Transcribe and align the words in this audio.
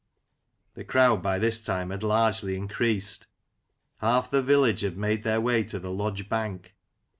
The 0.73 0.83
crowd 0.83 1.21
by 1.21 1.37
this 1.37 1.63
time 1.63 1.91
had 1.91 2.01
largely 2.01 2.55
increased. 2.55 3.27
Half 3.97 4.31
the 4.31 4.41
village 4.41 4.81
had 4.81 4.97
made 4.97 5.21
their 5.21 5.39
way 5.39 5.63
to 5.65 5.77
the 5.77 5.91
lodge 5.91 6.27
bank. 6.27 6.75